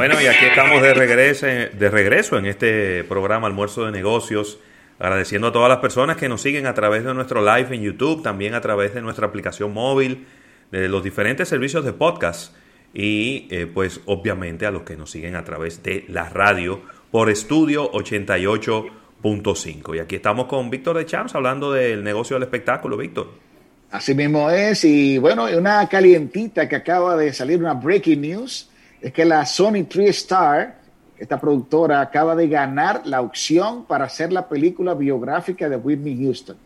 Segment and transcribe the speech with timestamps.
[0.00, 4.58] Bueno, y aquí estamos de regreso, de regreso en este programa Almuerzo de Negocios,
[4.98, 8.22] agradeciendo a todas las personas que nos siguen a través de nuestro live en YouTube,
[8.22, 10.26] también a través de nuestra aplicación móvil,
[10.70, 12.56] de los diferentes servicios de podcast
[12.94, 16.80] y eh, pues obviamente a los que nos siguen a través de la radio
[17.10, 19.96] por Estudio 88.5.
[19.96, 23.32] Y aquí estamos con Víctor de Champs hablando del negocio del espectáculo, Víctor.
[23.90, 28.69] Así mismo es, y bueno, una calientita que acaba de salir, una breaking news,
[29.00, 30.76] es que la Sony 3 Star,
[31.18, 36.56] esta productora, acaba de ganar la opción para hacer la película biográfica de Whitney Houston.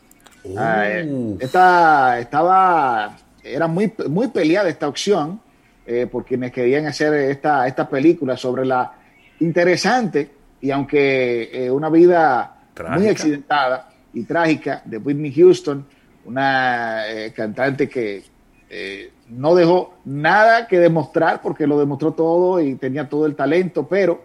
[0.56, 5.40] Ah, eh, esta, estaba, era muy, muy peleada esta opción
[5.86, 8.92] eh, por quienes querían hacer esta, esta película sobre la
[9.40, 12.56] interesante y aunque eh, una vida
[12.96, 15.86] muy accidentada y trágica de Whitney Houston,
[16.24, 18.22] una eh, cantante que
[18.70, 23.86] eh, no dejó nada que demostrar porque lo demostró todo y tenía todo el talento,
[23.88, 24.22] pero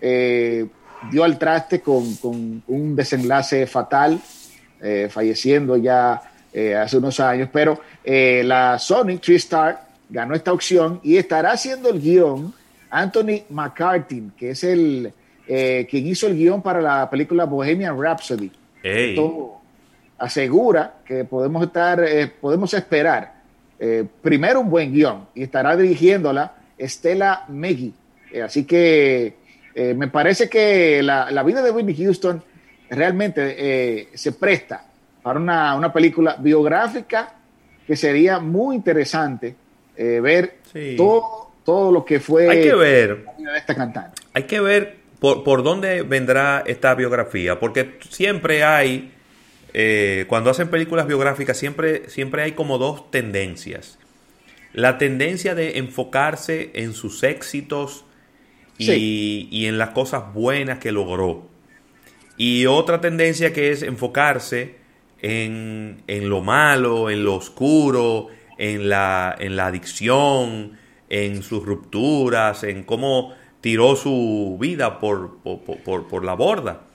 [0.00, 2.04] dio al traste con,
[2.66, 4.20] un desenlace fatal,
[5.10, 6.22] falleciendo ya
[6.80, 12.54] hace unos años, pero la Sony Tristar ganó esta opción y estará haciendo el guion
[12.90, 15.12] Anthony McCarthy, que es el
[15.48, 18.50] eh, quien hizo el guion para la película Bohemian Rhapsody.
[18.82, 19.60] Esto
[20.18, 23.35] asegura que podemos estar, eh, podemos esperar
[23.78, 27.92] eh, primero un buen guion y estará dirigiéndola Stella Meggy.
[28.44, 29.34] así que
[29.94, 32.42] me parece que la, vida de Whitney Houston
[32.88, 34.86] realmente se presta
[35.22, 37.34] para una, una, película biográfica
[37.86, 39.54] que sería muy interesante
[39.96, 40.60] ver
[40.96, 44.22] todo todo lo que fue hay que ver, esta cantante.
[44.32, 49.12] Hay que ver por, por, dónde vendrá esta biografía, porque siempre hay,
[49.78, 53.98] eh, cuando hacen películas biográficas, siempre, siempre hay como dos tendencias.
[54.72, 58.06] La tendencia de enfocarse en sus éxitos
[58.78, 61.46] y, y en las cosas buenas que logró.
[62.38, 64.76] Y otra tendencia que es enfocarse
[65.20, 70.78] en, en lo malo, en lo oscuro, en la, en la adicción,
[71.10, 76.85] en sus rupturas, en cómo tiró su vida por, por, la borda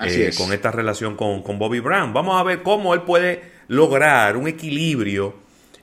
[0.00, 2.12] eh, con esta relación con, Bobby Brown.
[2.12, 5.34] Vamos a ver cómo él puede lograr un equilibrio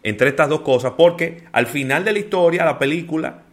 [0.04, 3.44] entre estas dos cosas, porque al final de la historia, la película,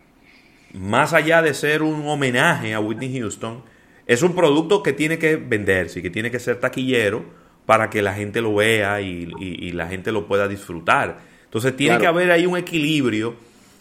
[0.75, 3.63] más allá de ser un homenaje a Whitney Houston,
[4.07, 7.25] es un producto que tiene que venderse y que tiene que ser taquillero
[7.67, 11.19] para que la gente lo vea y, la gente lo pueda disfrutar.
[11.45, 13.35] Entonces tiene que haber ahí un equilibrio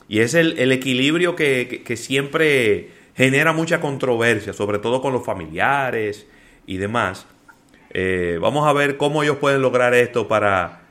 [0.07, 6.25] y es el, equilibrio que, siempre genera mucha controversia, sobre todo con los familiares
[6.65, 7.25] y demás.
[7.93, 10.81] Eh, vamos a ver cómo ellos pueden lograr esto para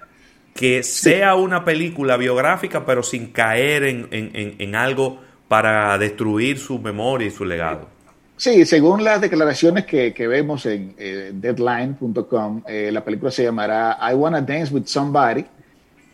[0.55, 7.31] que sea una película biográfica, pero sin caer en, algo para destruir su memoria y
[7.31, 7.89] su legado.
[8.37, 14.15] Sí, según las declaraciones que, vemos en eh, deadline.com, eh, la película se llamará I
[14.15, 15.45] Wanna Dance with Somebody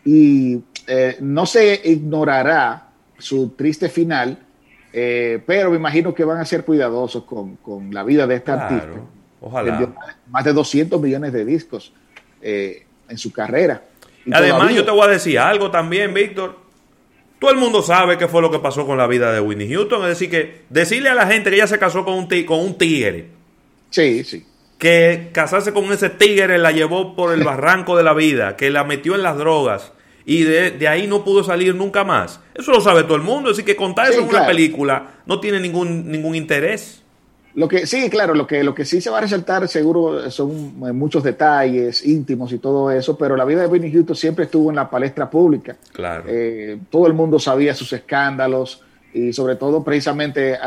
[0.05, 0.61] y
[1.19, 4.37] no se ignorará su triste final,
[4.93, 9.01] pero me imagino que van a ser cuidadosos con, la vida de esta artista.
[9.41, 9.93] Ojalá.
[10.29, 11.93] más de 200 millones de discos
[12.41, 13.83] eh, en su carrera.
[14.31, 16.57] Además, yo te voy a decir algo también, Víctor.
[17.39, 20.01] Todo el mundo sabe qué fue lo que pasó con la vida de Whitney Houston.
[20.03, 22.77] Es decir, que decirle a la gente que ella se casó con un, con un
[22.77, 23.29] tigre.
[23.91, 24.45] Sí, sí.
[24.79, 28.83] Que casarse con ese tigre la llevó por el barranco de la vida, que la
[28.83, 29.91] metió en las drogas,
[30.25, 32.41] y de, ahí no pudo salir nunca más.
[32.53, 35.59] Eso lo sabe todo el mundo, así que contar eso en una película no tiene
[35.59, 37.01] ningún, ningún interés.
[37.57, 40.75] Lo que sí, claro, lo que, lo que sí se va a resaltar seguro son
[40.87, 44.69] eh, muchos detalles íntimos y todo eso, pero la vida de Whitney Houston siempre estuvo
[44.69, 45.75] en la palestra pública.
[45.91, 46.23] Claro.
[46.27, 50.57] Eh, todo el mundo sabía sus escándalos y sobre todo precisamente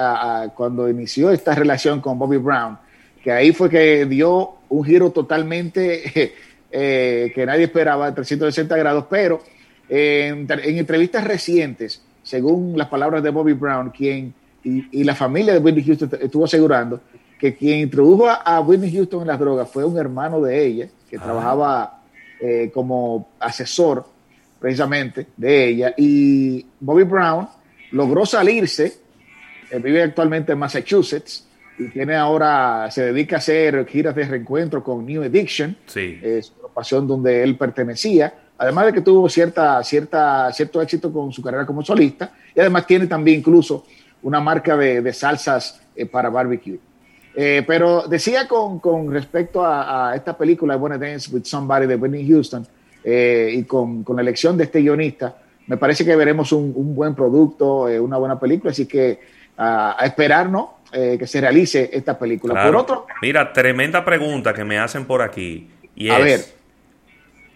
[0.57, 2.77] cuando inició esta relación con Bobby Brown,
[3.23, 6.35] que ahí fue que dio un giro totalmente
[6.73, 9.43] Eh, que nadie esperaba, de 360 grados, pero
[9.89, 15.85] en, entrevistas recientes, según las palabras de Bobby Brown, quien y, la familia de Whitney
[15.85, 17.01] Houston estuvo asegurando
[17.39, 21.17] que quien introdujo a, Whitney Houston en las drogas fue un hermano de ella, que
[21.17, 21.23] ah.
[21.23, 22.03] trabajaba
[22.41, 24.05] eh, como asesor
[24.59, 27.49] precisamente de ella, y Bobby Brown
[27.93, 28.99] logró salirse,
[29.83, 31.47] vive actualmente en Massachusetts,
[31.79, 36.21] y tiene ahora, se dedica a hacer giras de reencuentro con New Addiction, sí.
[36.23, 41.33] es una pasión donde él pertenecía, además de que tuvo cierta, cierta, cierto éxito con
[41.33, 43.87] su carrera como solista, y además tiene también incluso
[44.23, 46.79] una marca de, salsas eh, para barbecue.
[47.35, 51.97] Eh, pero decía con, con respecto a, esta película, I Wanna Dance with Somebody de
[51.97, 52.67] Whitney Houston,
[53.05, 55.37] eh, y con, con, la elección de este guionista,
[55.67, 59.21] me parece que veremos un, un buen producto, una buena película, así que
[59.61, 60.79] a, esperar, ¿no?
[60.93, 62.65] Eh, que se realice esta película.
[62.65, 65.69] Por otro, Mira, tremenda pregunta que me hacen por aquí.
[65.95, 66.41] Y a ver.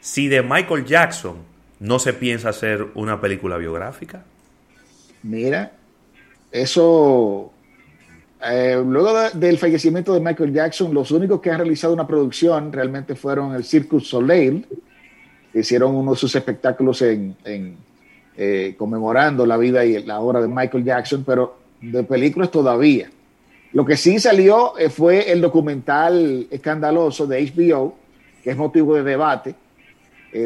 [0.00, 1.38] si de Michael Jackson
[1.80, 4.22] no se piensa hacer una película biográfica.
[5.22, 5.72] Mira,
[6.54, 7.50] eso
[8.46, 13.16] eh, luego del fallecimiento de Michael Jackson, los únicos que han realizado una producción realmente
[13.16, 14.64] fueron el Circus Soleil,
[15.52, 17.34] que hicieron uno de sus espectáculos en,
[18.36, 23.10] eh, conmemorando la vida y la obra de Michael Jackson, pero de películas todavía.
[23.72, 27.96] Lo que sí salió eh, fue el documental escandaloso de HBO,
[28.44, 29.54] que es motivo de debate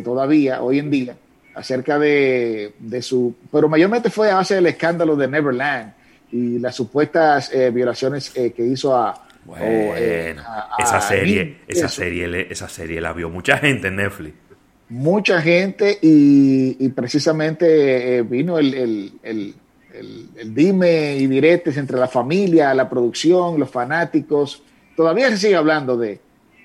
[0.04, 1.16] todavía, hoy en día,
[1.54, 3.34] acerca de, de su...
[3.50, 5.94] Pero mayormente fue a base del escándalo de Neverland
[6.30, 9.26] y las supuestas eh, violaciones eh, que hizo a,
[9.58, 10.36] eh,
[10.78, 14.34] esa serie, esa serie, esa serie la vio mucha gente en Netflix.
[14.90, 18.74] Mucha gente y, precisamente vino el,
[19.22, 19.54] el,
[19.92, 24.62] el, dime y diretes entre la familia, la producción, los fanáticos.
[24.96, 26.20] Todavía se sigue hablando de,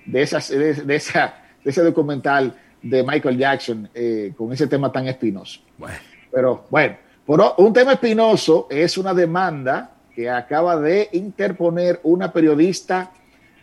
[0.05, 3.89] de, esas, de, esa, de ese documental de Michael Jackson
[4.37, 5.59] con ese tema tan espinoso.
[6.31, 13.11] Pero bueno, un tema espinoso es una demanda que acaba de interponer una periodista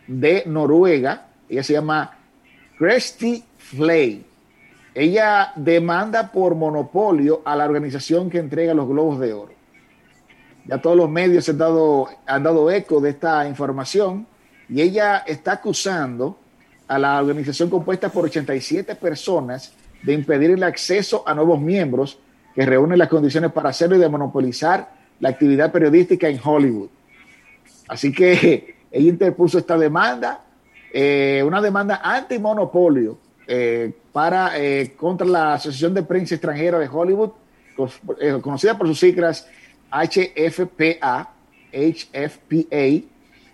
[0.07, 1.27] de Noruega.
[1.47, 2.17] Ella se llama
[2.77, 4.25] Christy Flay.
[4.93, 9.53] Ella demanda por monopolio a la organización que entrega los globos de oro.
[10.65, 14.27] Ya todos los medios han dado, han dado eco de esta información
[14.67, 16.37] y ella está acusando
[16.87, 19.73] a la organización compuesta por 87 personas
[20.03, 22.19] de impedir el acceso a nuevos miembros
[22.53, 24.89] que reúne las condiciones para hacerlo y de monopolizar
[25.19, 26.89] la actividad periodística en Hollywood.
[27.87, 30.43] Así que ella interpuso esta demanda,
[30.93, 33.17] eh, una demanda antimonopolio
[33.47, 37.31] eh, para, eh, contra la Asociación de Prensa Extranjera de Hollywood,
[38.41, 39.47] conocida por sus siglas
[39.89, 41.29] HFPA,
[41.71, 42.85] HFPA,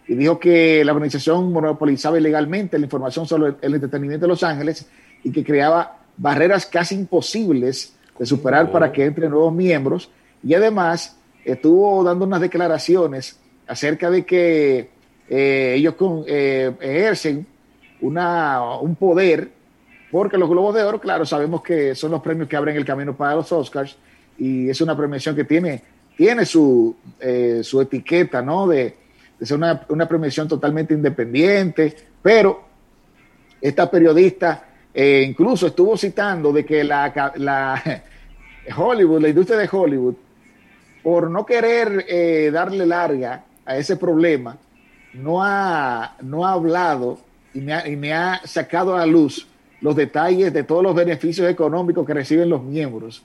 [0.10, 4.88] y dijo que la organización monopolizaba ilegalmente la información sobre el entretenimiento de Los Ángeles
[5.24, 10.10] y que creaba barreras casi imposibles de superar para que entren nuevos miembros
[10.44, 14.90] y además estuvo dando unas declaraciones acerca de que
[15.30, 17.46] eh, ellos con, eh, ejercen
[18.02, 19.50] una, un poder,
[20.12, 23.16] porque los Globos de Oro, claro, sabemos que son los premios que abren el camino
[23.16, 23.98] para los Oscars
[24.38, 25.84] y es una premiación que tiene,
[26.16, 28.68] tiene su, eh, su etiqueta, ¿no?
[28.68, 28.96] De,
[29.40, 32.64] de ser una, una, premiación totalmente independiente, pero
[33.62, 34.67] esta periodista
[34.98, 38.04] incluso estuvo citando de que la, la
[38.76, 40.16] Hollywood, la industria de Hollywood,
[41.04, 44.58] por no querer eh, darle larga a ese problema,
[45.14, 47.20] no ha, no ha hablado
[47.54, 49.48] y me ha, sacado a la luz
[49.82, 53.24] los detalles de todos los beneficios económicos que reciben los miembros.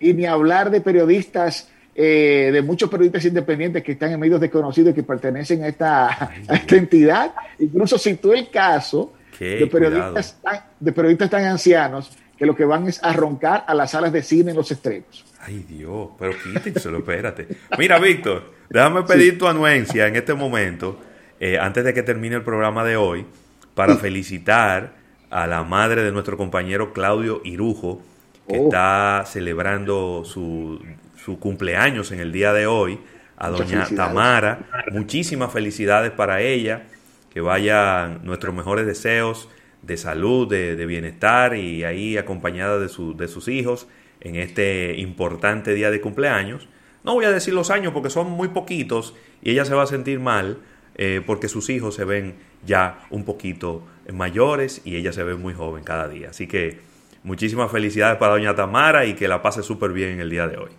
[0.00, 4.92] Y ni hablar de periodistas, eh, de muchos periodistas independientes que están en medios desconocidos
[4.92, 7.32] y que pertenecen a esta, esta entidad.
[7.58, 10.38] Incluso citó el caso de periodistas,
[10.78, 12.10] de periodistas tan ancianos
[12.40, 15.26] que lo que van es a roncar a las salas de cine en los extremos.
[15.40, 17.46] Ay Dios, pero quítenselo, espérate.
[17.78, 20.98] Mira, Víctor, déjame pedir tu anuencia en este momento,
[21.38, 23.26] eh, antes de que termine el programa de hoy,
[23.74, 24.92] para felicitar
[25.30, 28.02] a la madre de nuestro compañero Claudio Irujo,
[28.48, 28.64] que oh.
[28.64, 30.82] está celebrando su,
[31.22, 32.98] su, cumpleaños en el día de hoy,
[33.36, 34.60] a doña Tamara.
[34.92, 36.84] Muchísimas felicidades para ella,
[37.30, 39.48] que vayan nuestros mejores deseos
[39.82, 43.88] de salud, de, bienestar y ahí acompañada de, de sus hijos
[44.20, 46.68] en este importante día de cumpleaños.
[47.02, 49.86] No voy a decir los años porque son muy poquitos y ella se va a
[49.86, 50.58] sentir mal
[50.96, 52.34] eh, porque sus hijos se ven
[52.66, 56.30] ya un poquito mayores y ella se ve muy joven cada día.
[56.30, 56.78] Así que
[57.22, 60.58] muchísimas felicidades para doña Tamara y que la pase súper bien en el día de
[60.58, 60.70] hoy.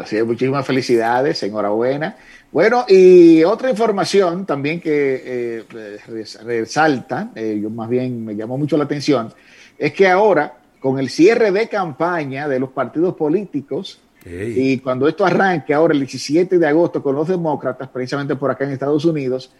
[0.00, 2.16] Así es, muchísimas felicidades, enhorabuena.
[2.50, 5.22] Bueno, y otra información también que
[5.70, 5.98] eh,
[6.42, 9.32] resalta, eh, yo más bien me llamó mucho la atención,
[9.78, 15.24] es que ahora, con el cierre de campaña de los partidos políticos, y cuando esto
[15.24, 19.50] arranque ahora el 17 de agosto con los demócratas, precisamente por acá en Estados Unidos,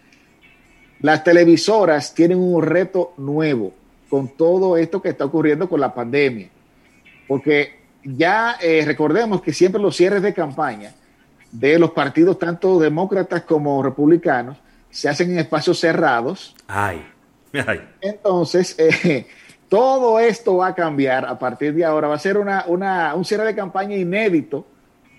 [1.00, 3.73] las televisoras tienen un reto nuevo
[4.11, 6.50] con todo esto que está ocurriendo con la pandemia.
[7.26, 10.92] Porque ya eh, recordemos que siempre los cierres de campaña
[11.52, 14.57] de los partidos, tanto demócratas como republicanos,
[14.88, 16.54] se hacen en espacios cerrados.
[16.69, 17.04] Ay,
[18.00, 19.26] Entonces, eh,
[19.69, 22.09] todo esto va a cambiar a partir de ahora.
[22.09, 22.64] Va a ser una,
[23.14, 24.66] un cierre de campaña inédito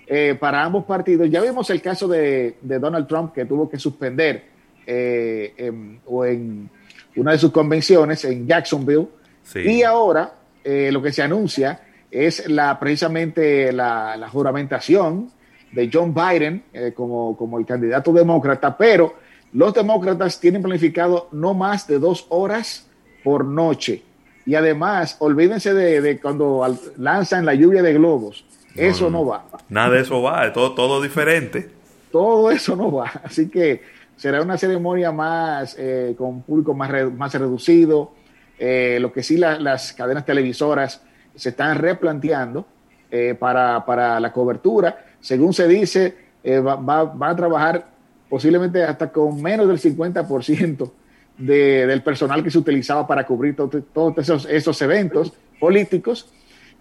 [0.07, 1.29] eh, para ambos partidos.
[1.29, 4.49] Ya vimos el caso de, Donald Trump que tuvo que suspender
[4.85, 6.69] en, o en
[7.15, 9.07] una de sus convenciones en Jacksonville.
[9.53, 10.33] Y ahora
[10.63, 11.79] lo que se anuncia
[12.11, 15.31] es la, precisamente la, juramentación
[15.71, 19.15] de John Biden eh, como, como el candidato demócrata, pero
[19.53, 22.87] los demócratas tienen planificado no más de dos horas
[23.23, 24.03] por noche.
[24.45, 26.65] Y además, olvídense de, cuando
[26.97, 28.45] lanzan la lluvia de globos.
[28.75, 29.45] eso no, va.
[29.69, 31.69] Nada de eso va, es todo, todo diferente.
[32.11, 33.11] Todo eso no va.
[33.23, 33.81] Así que
[34.17, 38.13] será una ceremonia más eh, con un público más, más reducido.
[38.57, 41.01] Eh, lo que sí las cadenas televisoras
[41.35, 42.65] se están replanteando
[43.09, 45.05] eh, para, para, la cobertura.
[45.19, 47.87] Según se dice, va, va, a trabajar
[48.29, 50.91] posiblemente hasta con menos del 50%
[51.37, 56.31] de, del personal que se utilizaba para cubrir todos esos, esos, eventos políticos.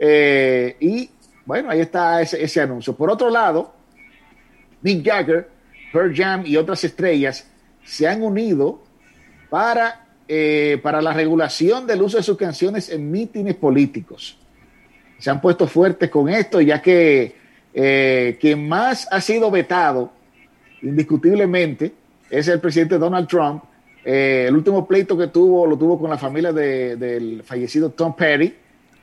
[0.00, 1.10] y
[1.44, 2.94] bueno, ahí está ese, ese anuncio.
[2.94, 3.72] Por otro lado,
[4.82, 5.48] Mick Jagger
[5.92, 7.46] Pearl Jam y otras estrellas
[7.84, 8.80] se han unido
[9.48, 14.38] para, eh, para la regulación del uso de sus canciones en mítines políticos.
[15.20, 17.36] Se han puesto fuertes con esto, ya que
[17.72, 20.10] eh, quien más ha sido vetado,
[20.82, 21.92] indiscutiblemente,
[22.28, 23.62] es el presidente Donald Trump.
[24.04, 28.54] Eh, el último pleito que tuvo lo tuvo con la familia del fallecido Tom Petty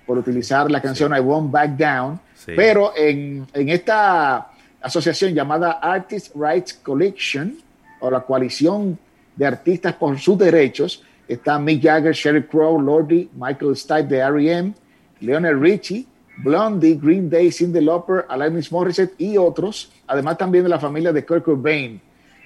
[0.06, 2.20] por utilizar la canción I Won't Back Down.
[2.46, 7.58] Pero en, en esta asociación llamada Artist Rights Collection
[8.00, 8.98] o la coalición
[9.36, 11.04] de artistas por sus derechos.
[11.28, 14.74] Está Mick Jagger, Sherry Crow, Lordy, Michael Stipe de R.E.M.,
[15.22, 16.06] Leonard Richie,
[16.38, 21.26] Blondie, Green Day, Cindy Lauper, Alanis Morissette y otros, además también de la familia de
[21.26, 22.00] Kurt Cobain,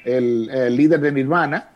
[0.06, 1.70] el, líder de Nirvana.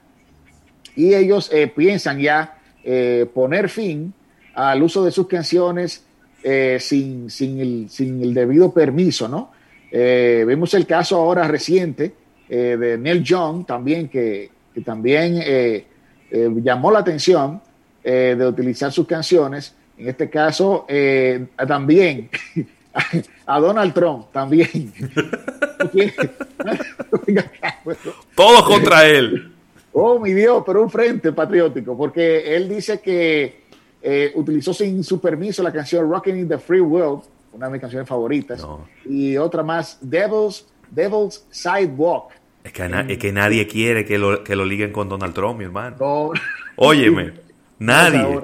[0.95, 4.13] Y ellos eh, piensan ya eh, poner fin
[4.53, 6.05] al uso de sus canciones
[6.43, 9.51] eh, sin, sin, el, sin el debido permiso, ¿no?
[9.91, 12.13] Vemos el caso ahora reciente
[12.49, 14.51] de Neil Young también, que,
[14.83, 15.85] también eh,
[16.61, 17.61] llamó la atención
[18.03, 19.73] de utilizar sus canciones.
[19.97, 20.85] En este caso,
[21.67, 22.29] también
[23.45, 24.93] a Donald Trump, también.
[28.35, 29.51] Todos contra él.
[29.93, 33.63] Oh, mi Dios, pero un frente patriótico, porque él dice que
[34.35, 37.23] utilizó sin su permiso la canción Rocking in the Free World
[37.55, 38.65] una de mis canciones favoritas.
[39.05, 42.31] Y otra más, Devil's, Devil's Sidewalk.
[42.63, 46.31] Es que, que nadie quiere que lo, que lo liguen con Donald Trump, mi hermano.
[46.75, 47.33] Óyeme,
[47.79, 48.41] nadie,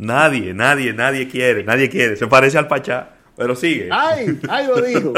[0.00, 2.16] nadie, nadie, nadie quiere, nadie quiere.
[2.16, 3.88] Se parece al Pachá, pero sigue.
[3.92, 4.38] ¡Ay!
[4.48, 5.12] ¡Ay, lo dijo!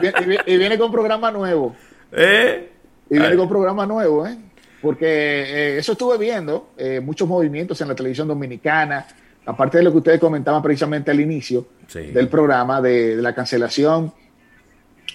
[0.46, 1.74] y, viene, con programa nuevo.
[2.12, 2.70] ¿Eh?
[3.10, 4.36] Y viene con programa nuevo, ¿eh?
[4.80, 9.06] Porque eh, eso estuve viendo, eh, muchos movimientos en la televisión dominicana,
[9.46, 14.12] aparte de lo que ustedes comentaban precisamente al inicio del programa, de, la cancelación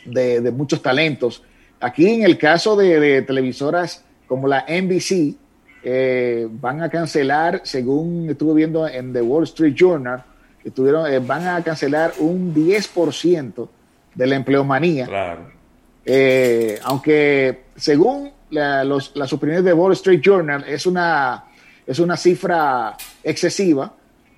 [0.05, 1.43] de, muchos talentos.
[1.79, 5.35] Aquí en el caso de, televisoras como la NBC,
[5.83, 10.23] eh, van a cancelar, según estuve viendo en The Wall Street Journal,
[10.63, 13.69] estuvieron, eh, van a cancelar un 10%
[14.13, 15.07] de la empleomanía.
[15.07, 15.51] Claro.
[16.05, 21.45] Eh, aunque según las opiniones de Wall Street Journal es una,
[21.85, 23.93] es una cifra excesiva,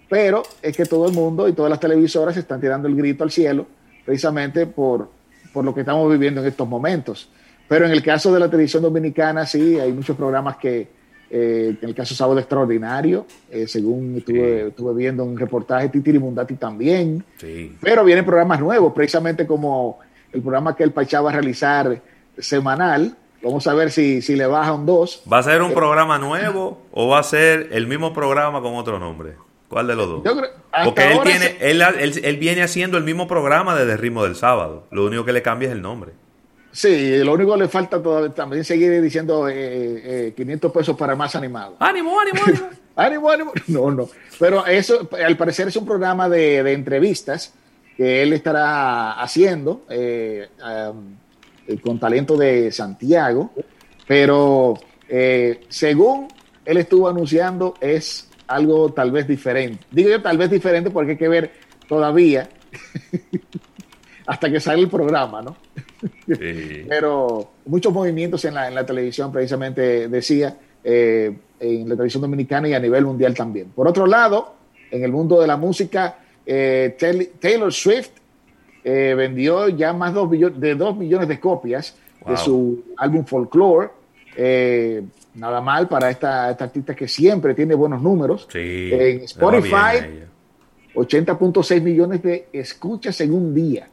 [0.07, 3.31] pero es que todo el mundo y todas las televisoras están tirando el grito al
[3.31, 3.65] cielo
[4.05, 5.09] precisamente por,
[5.51, 7.29] por lo que estamos viviendo en estos momentos.
[7.67, 10.87] Pero en el caso de la televisión dominicana, sí, hay muchos programas que,
[11.35, 16.53] eh, en el caso Sábado Extraordinario, eh, según estuve, estuve, viendo un reportaje, Titi Mundati
[16.53, 17.25] también.
[17.37, 17.75] Sí.
[17.81, 19.97] Pero vienen programas nuevos, precisamente como
[20.31, 21.99] el programa que el Pachá va a realizar
[22.37, 23.17] semanal.
[23.41, 25.23] Vamos a ver si, si le baja un 2.
[25.33, 28.75] ¿Va a ser un eh, programa nuevo o va a ser el mismo programa con
[28.75, 29.33] otro nombre?
[29.69, 30.21] ¿Cuál de los dos?
[30.85, 34.85] Porque él, tiene, él, viene haciendo el mismo programa desde el ritmo del sábado.
[34.91, 36.11] Lo único que le cambia es el nombre.
[36.73, 41.15] Sí, lo único que le falta todavía también seguir diciendo eh, 500 eh, pesos para
[41.15, 41.77] más animado.
[41.79, 42.69] Ánimo, ánimo, ánimo.
[42.95, 43.51] ánimo, ánimo.
[43.67, 44.09] No, no.
[44.39, 47.53] Pero eso, al parecer, es un programa de, entrevistas
[47.95, 50.49] que él estará haciendo eh,
[51.83, 53.51] con talento de Santiago.
[54.07, 54.73] Pero
[55.07, 56.27] eh, según
[56.65, 59.85] él estuvo anunciando, es algo tal vez diferente.
[59.91, 61.51] Digo yo tal vez diferente porque hay que ver
[61.87, 62.49] todavía
[64.25, 65.55] hasta que sale el programa, ¿no?
[66.27, 72.67] Pero muchos movimientos en la, en la televisión, precisamente decía, eh, en la televisión dominicana
[72.67, 73.69] y a nivel mundial también.
[73.69, 74.55] Por otro lado,
[74.91, 76.97] en el mundo de la música, eh,
[77.39, 78.11] Taylor Swift
[78.83, 83.89] eh, vendió ya más de 2 millones de copias de su álbum Folklore
[85.35, 88.47] nada mal para esta, artista que siempre tiene buenos números.
[88.53, 90.23] en Spotify,
[90.95, 93.87] 80.6 millones de escuchas en un día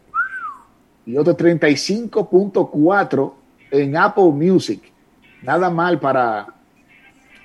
[1.06, 3.32] y otro 35.4
[3.70, 4.82] en Apple Music.
[5.42, 6.46] Nada mal para,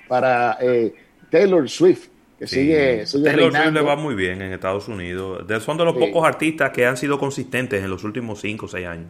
[0.08, 0.94] para eh,
[1.30, 2.08] Taylor Swift,
[2.38, 5.44] que sigue, sigue Taylor Swift le va muy bien en Estados Unidos.
[5.62, 8.86] Son de los pocos artistas que han sido consistentes en los últimos 5 o 6
[8.86, 9.06] años.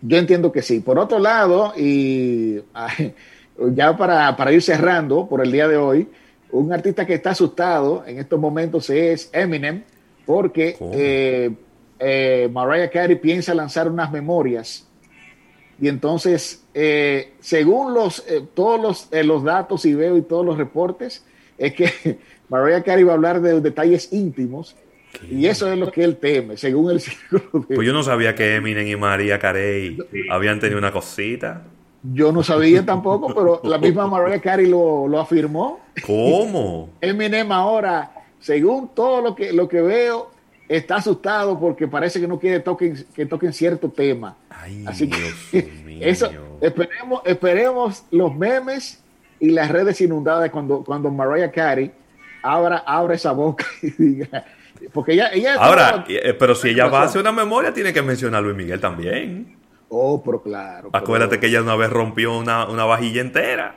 [0.00, 0.80] Yo entiendo que sí.
[0.80, 2.60] Por otro lado, y
[3.74, 6.08] ya para, para ir cerrando por el día de hoy,
[6.50, 9.82] un artista que está asustado en estos momentos es Eminem,
[10.24, 11.50] porque eh,
[11.98, 14.86] eh, Mariah Carey piensa lanzar unas memorias.
[15.80, 18.24] Y entonces, eh, según los,
[18.54, 21.24] todos los, los datos y veo y todos los reportes,
[21.56, 24.76] es que Mariah Carey va a hablar de detalles íntimos
[25.28, 27.66] y eso es lo que él teme, según el círculo.
[27.66, 29.98] Pues yo no sabía que Eminem y María Carey
[30.30, 31.64] habían tenido una cosita.
[32.02, 35.80] Yo no sabía tampoco, pero la misma Mariah Carey lo, afirmó.
[36.06, 36.90] ¿Cómo?
[37.00, 40.30] Eminem ahora, según todo lo que, lo que veo,
[40.68, 44.36] está asustado porque parece que no quiere toquen, que toquen cierto tema.
[44.86, 49.02] Así que eso, esperemos, esperemos los memes
[49.40, 51.90] y las redes inundadas cuando, cuando Mariah Carey
[52.42, 54.44] abra, abra esa boca y diga
[54.92, 58.02] porque ella, ella Ahora, eh, pero si ella va a hacer una memoria, tiene que
[58.02, 59.56] mencionar a Luis Miguel también.
[59.88, 60.90] Oh, pero claro.
[60.92, 63.76] Acuérdate que ella una vez rompió una, vajilla entera.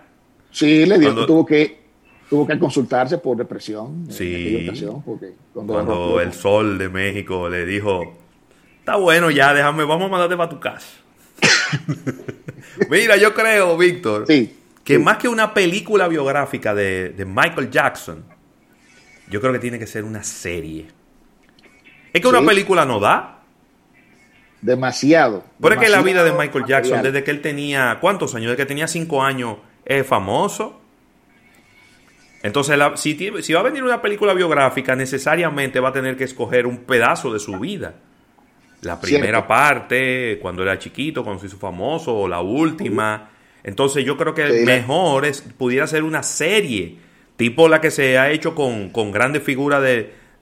[0.52, 1.81] Sí, le dio, tuvo que
[2.32, 4.08] tuvo que consultarse por depresión.
[4.10, 4.72] Sí.
[5.54, 8.16] cuando, el sol de México le dijo,
[8.80, 10.88] está bueno ya, déjame, vamos a mandarte para tu casa.
[12.90, 14.26] Mira, yo creo, Víctor,
[14.82, 18.24] que más que una película biográfica de, de Michael Jackson,
[19.30, 20.88] yo creo que tiene que ser una serie.
[22.14, 23.42] Es que una película no da.
[24.62, 25.44] Demasiado.
[25.60, 28.52] Pero es que la vida de Michael Jackson, desde que él tenía, ¿cuántos años?
[28.52, 30.81] Desde que tenía cinco años, es famoso.
[32.44, 36.66] Entonces, si, si, va a venir una película biográfica, necesariamente va a tener que escoger
[36.66, 37.94] un pedazo de su vida.
[38.82, 43.30] La primera parte, cuando era chiquito, cuando se hizo famoso, o la última.
[43.64, 46.98] Entonces, yo creo que mejor es, pudiera ser una serie
[47.38, 49.82] tipo la que se ha hecho con, grandes figuras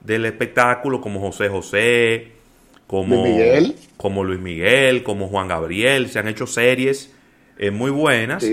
[0.00, 2.32] del espectáculo como José José,
[2.86, 7.12] como Luis Miguel, como, Luis Miguel, como Juan Gabriel, se han hecho series
[7.56, 8.44] eh, muy buenas.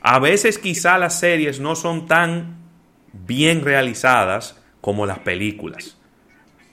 [0.00, 2.65] A veces quizá las series no son tan
[3.26, 5.96] bien realizadas como las películas,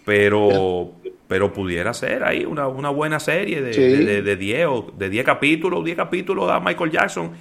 [0.05, 0.93] pero,
[1.27, 6.51] pero pudiera ser ahí una, buena serie de 10 de, de, de capítulos, 10 capítulos
[6.51, 7.31] a Michael Jackson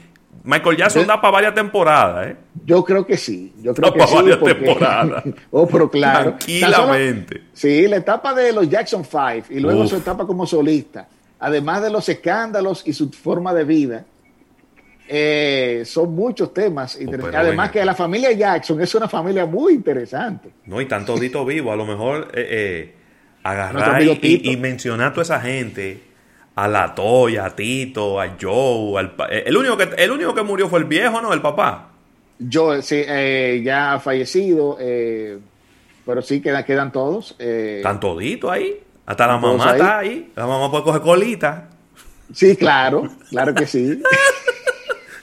[0.44, 2.36] Michael Jackson da para varias temporadas, ¿eh?
[2.64, 3.52] Yo creo que sí.
[3.62, 5.24] Yo creo da para varias temporadas.
[5.50, 6.34] oh, pero claro.
[6.36, 7.42] Tranquilamente.
[7.52, 11.06] sí, la etapa de los Jackson Five y luego su etapa como solista,
[11.38, 14.04] además de los escándalos y su forma de vida,
[15.08, 16.98] eh, son muchos temas.
[17.06, 20.50] Oh, además que la familia Jackson es una familia muy interesante.
[20.66, 21.72] No, y tanto dito vivo.
[21.72, 22.94] A lo mejor eh, eh
[23.42, 26.00] agarrar y, y mencionar a toda esa gente
[26.54, 30.42] a la Toya, a Tito, a Joe, al, eh, el único que el único que
[30.42, 31.32] murió fue el viejo, ¿no?
[31.32, 31.88] El papá.
[32.50, 35.38] Joe, sí, eh, ya ha fallecido, eh,
[36.04, 37.36] pero sí quedan, quedan todos.
[37.38, 38.80] Están toditos ahí.
[39.06, 40.32] Hasta la mamá está ahí.
[40.36, 41.68] La mamá puede coger colita.
[42.32, 44.00] Sí, claro, claro que sí.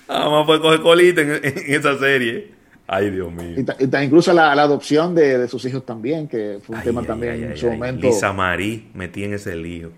[0.10, 2.52] la mamá puede coger colita en, esa serie.
[2.88, 3.56] Ay, Dios mío.
[3.58, 7.69] Y, incluso la, adopción de, sus hijos también, que fue un tema también en su
[7.69, 8.08] momento.
[8.08, 9.91] Lisa Marí metí en ese lío.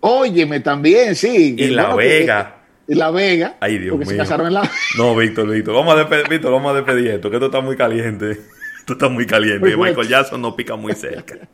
[0.00, 1.54] Óyeme también, sí.
[1.58, 2.56] Y La Vega.
[2.88, 3.56] y La Vega.
[3.60, 4.06] Ay, Dios mío.
[4.06, 4.70] Se casaron en la...
[4.98, 5.74] No, Víctor, Víctor.
[5.74, 8.40] Vamos a despedir, Víctor, vamos a despedir esto, que esto está muy caliente.
[8.84, 9.74] Esto está muy caliente.
[9.78, 11.36] Michael Jackson no pica muy cerca.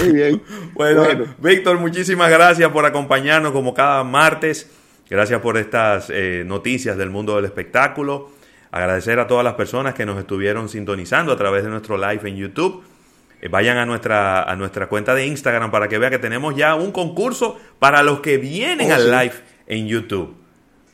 [0.00, 0.42] Muy bien.
[0.74, 1.06] bueno,
[1.38, 4.68] Víctor, muchísimas gracias por acompañarnos como cada martes.
[5.08, 8.30] Gracias por estas eh, noticias del mundo del espectáculo.
[8.70, 12.36] Agradecer a todas las personas que nos estuvieron sintonizando a través de nuestro live en
[12.36, 12.82] YouTube.
[13.40, 16.74] Eh, vayan a nuestra, a nuestra cuenta de Instagram para que vean que tenemos ya
[16.74, 19.34] un concurso para los que vienen oh, al live
[19.66, 20.34] en YouTube.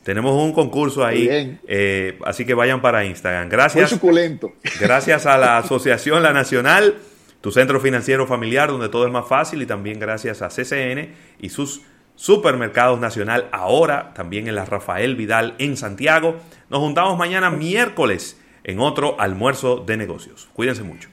[0.03, 3.49] Tenemos un concurso ahí, eh, así que vayan para Instagram.
[3.49, 3.91] Gracias.
[3.91, 4.51] suculento.
[4.79, 6.95] Gracias a la Asociación La Nacional,
[7.39, 11.49] tu centro financiero familiar, donde todo es más fácil, y también gracias a CCN y
[11.49, 11.81] sus
[12.21, 16.39] supermercados nacional, ahora también en la Rafael Vidal en Santiago.
[16.69, 20.47] Nos juntamos mañana miércoles en otro almuerzo de negocios.
[20.53, 21.09] Cuídense mucho.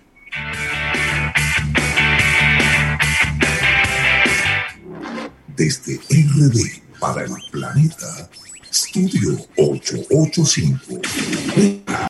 [5.59, 8.31] desde RD para el planeta,
[8.71, 11.89] Estudio 885.